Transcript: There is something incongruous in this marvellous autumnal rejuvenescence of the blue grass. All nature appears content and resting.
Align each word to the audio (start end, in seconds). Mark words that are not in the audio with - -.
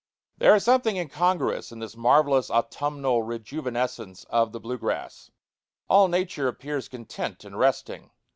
There 0.39 0.55
is 0.55 0.63
something 0.63 0.97
incongruous 0.97 1.71
in 1.71 1.77
this 1.77 1.95
marvellous 1.95 2.49
autumnal 2.49 3.21
rejuvenescence 3.21 4.25
of 4.31 4.51
the 4.51 4.59
blue 4.59 4.79
grass. 4.79 5.29
All 5.91 6.07
nature 6.07 6.47
appears 6.47 6.87
content 6.89 7.43
and 7.45 7.55
resting. 7.55 8.09